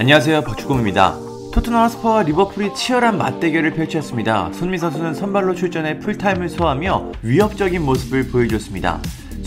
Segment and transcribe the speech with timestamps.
[0.00, 1.14] 안녕하세요 박주공입니다.
[1.52, 4.50] 토트넘 홋스퍼와 리버풀이 치열한 맞대결을 펼쳤습니다.
[4.54, 8.98] 손흥민 선수는 선발로 출전해 풀타임을 소화하며 위협적인 모습을 보여줬습니다.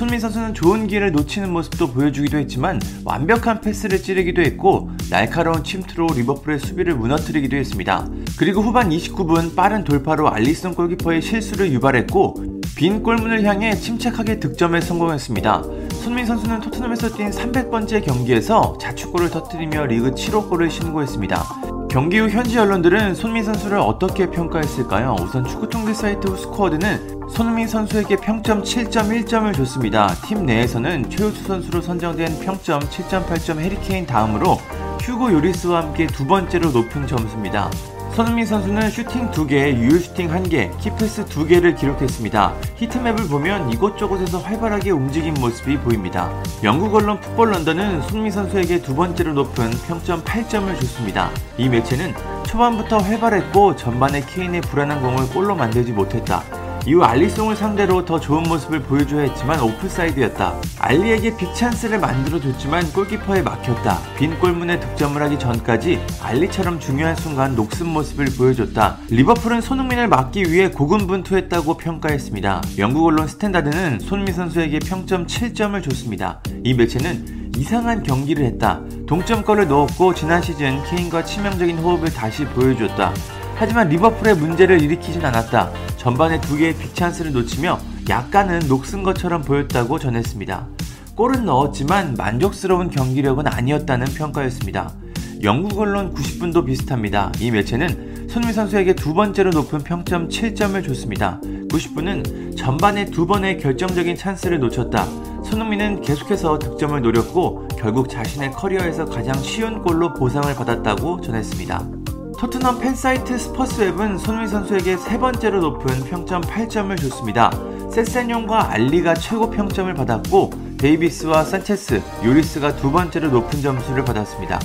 [0.00, 6.58] 손흥민 선수는 좋은 기회를 놓치는 모습도 보여주기도 했지만 완벽한 패스를 찌르기도 했고 날카로운 침투로 리버풀의
[6.58, 8.08] 수비를 무너뜨리기도 했습니다.
[8.38, 15.64] 그리고 후반 29분 빠른 돌파로 알리슨 골키퍼의 실수를 유발했고 빈 골문을 향해 침착하게 득점에 성공했습니다.
[16.02, 21.44] 손흥민 선수는 토트넘에서 뛴 300번째 경기에서 자축골을 터뜨리며 리그 7호 골을 신고했습니다.
[21.90, 25.16] 경기 후 현지 언론들은 손흥민 선수를 어떻게 평가했을까요?
[25.20, 30.08] 우선 축구통계 사이트 후스코어드는 손흥민 선수에게 평점 7.1점을 줬습니다.
[30.26, 34.58] 팀 내에서는 최우수 선수로 선정된 평점 7.8점 해리 케인 다음으로
[35.00, 37.70] 휴고 요리스와 함께 두 번째로 높은 점수입니다.
[38.12, 42.54] 손흥민 선수는 슈팅 2개, 유효 슈팅 1개, key pass 2개를 기록했습니다.
[42.76, 46.30] heat map을 보면 이곳저곳에서 활발하게 움직인 모습이 보입니다.
[46.64, 51.30] 영국 언론 풋볼 런던은 손흥민 선수에게 두 번째로 높은 평점 8점을 줬습니다.
[51.56, 52.12] 이 매체는
[52.44, 56.42] 초반부터 활발했고 전반에 케인의 불안한 공을 골로 만들지 못했다.
[56.86, 60.54] 이후 알리송을 상대로 더 좋은 모습을 보여줘야 했지만 오프사이드였다.
[60.78, 63.98] 알리에게 big chance를 만들어줬지만 골키퍼에 막혔다.
[64.16, 68.96] 빈 골문에 득점을 하기 전까지 알리처럼 중요한 순간 녹슨 모습을 보여줬다.
[69.10, 72.62] 리버풀은 손흥민을 막기 위해 고군분투했다고 평가했습니다.
[72.78, 76.40] 영국 언론 스탠다드는 손흥민 선수에게 평점 7점을 줬습니다.
[76.64, 78.80] 이 매체는 이상한 경기를 했다.
[79.06, 83.12] 동점골을 넣었고 지난 시즌 케인과 치명적인 호흡을 다시 보여줬다.
[83.60, 85.70] 하지만 리버풀의 문제를 일으키진 않았다.
[85.98, 90.66] 전반에 두 개의 빅찬스를 놓치며 약간은 녹슨 것처럼 보였다고 전했습니다.
[91.14, 94.94] 골은 넣었지만 만족스러운 경기력은 아니었다는 평가였습니다.
[95.42, 97.32] 영국 언론 90분도 비슷합니다.
[97.38, 101.38] 이 매체는 손흥민 선수에게 두 번째로 높은 평점 7점을 줬습니다.
[101.68, 105.04] 90분은 전반에 두 번의 결정적인 찬스를 놓쳤다.
[105.44, 111.99] 손흥민은 계속해서 득점을 노렸고 결국 자신의 커리어에서 가장 쉬운 골로 보상을 받았다고 전했습니다.
[112.40, 117.50] 토트넘 팬사이트 스퍼스웹은 손흥민 선수에게 세 번째로 높은 평점 8점을 줬습니다.
[117.92, 124.58] 세세뇽과 알리가 최고 평점을 받았고 데이비스와 산체스, 요리스가 두 번째로 높은 점수를 받았습니다.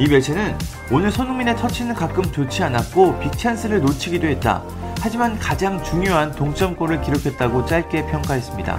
[0.00, 0.58] 이 매체는
[0.90, 4.64] 오늘 손흥민의 터치는 가끔 좋지 않았고 big chance를 놓치기도 했다.
[5.00, 8.76] 하지만 가장 중요한 동점골을 기록했다고 짧게 평가했습니다.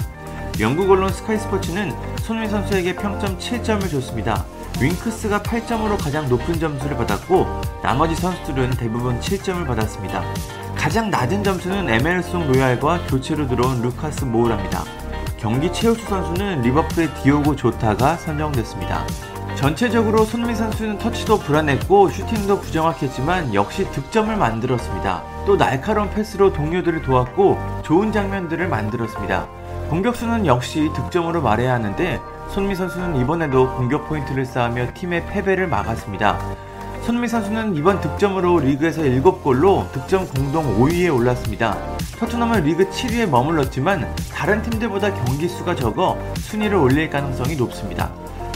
[0.60, 4.46] 영국 언론 스카이 스포츠는 손흥민 선수에게 평점 7점을 줬습니다.
[4.80, 10.24] 윙크스가 8점으로 가장 높은 점수를 받았고 나머지 선수들은 대부분 7점을 받았습니다.
[10.76, 14.84] 가장 낮은 점수는 에메르송 로얄과 교체로 들어온 루카스 모우라입니다.
[15.38, 19.06] 경기 최우수 선수는 리버풀의 디오고 조타가 선정됐습니다.
[19.56, 25.24] 전체적으로 손흥민 선수는 터치도 불안했고 슈팅도 부정확했지만 역시 득점을 만들었습니다.
[25.46, 29.48] 또 날카로운 패스로 동료들을 도왔고 좋은 장면들을 만들었습니다.
[29.90, 32.20] 공격수는 역시 득점으로 말해야 하는데
[32.54, 36.38] 손흥민 선수는 이번에도 공격 포인트를 쌓으며 팀의 패배를 막았습니다.
[37.04, 41.78] 손흥민 선수는 이번 득점으로 리그에서 7골로 득점 공동 5위에 올랐습니다.
[42.20, 48.12] 토트넘은 리그 7위에 머물렀지만 다른 팀들보다 경기 수가 적어 순위를 올릴 가능성이 높습니다.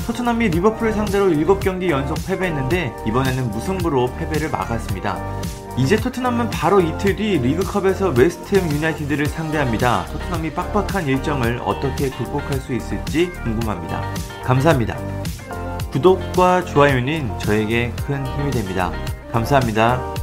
[0.05, 5.17] 토트넘이 리버풀을 상대로 7경기 연속 패배했는데 이번에는 무승부로 패배를 막았습니다.
[5.77, 10.05] 이제 토트넘은 바로 이틀 뒤 리그컵에서 웨스트햄 유나이티드를 상대합니다.
[10.05, 14.03] 토트넘이 빡빡한 일정을 어떻게 극복할 수 있을지 궁금합니다.
[14.43, 14.95] 감사합니다.
[15.91, 18.91] 구독과 좋아요는 저에게 큰 힘이 됩니다.
[19.31, 20.14] 감사합니다.